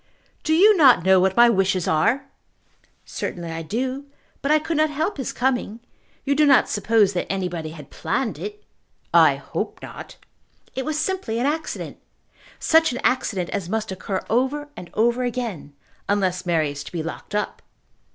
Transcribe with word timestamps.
"Do 0.41 0.55
you 0.55 0.75
not 0.75 1.03
know 1.03 1.19
what 1.19 1.37
my 1.37 1.47
wishes 1.47 1.87
are?" 1.87 2.25
"Certainly 3.05 3.51
I 3.51 3.61
do; 3.61 4.05
but 4.41 4.49
I 4.51 4.57
could 4.57 4.77
not 4.77 4.89
help 4.89 5.17
his 5.17 5.31
coming. 5.31 5.79
You 6.25 6.33
do 6.33 6.47
not 6.47 6.67
suppose 6.67 7.13
that 7.13 7.31
anybody 7.31 7.69
had 7.69 7.91
planned 7.91 8.39
it?" 8.39 8.63
"I 9.13 9.35
hope 9.35 9.79
not." 9.83 10.15
"It 10.73 10.85
was 10.85 10.97
simply 10.99 11.37
an 11.37 11.45
accident. 11.45 11.97
Such 12.57 12.91
an 12.91 12.97
accident 13.03 13.51
as 13.51 13.69
must 13.69 13.91
occur 13.91 14.21
over 14.27 14.69
and 14.75 14.89
over 14.95 15.21
again, 15.21 15.75
unless 16.09 16.47
Mary 16.47 16.71
is 16.71 16.83
to 16.85 16.91
be 16.91 17.03
locked 17.03 17.35
up." 17.35 17.61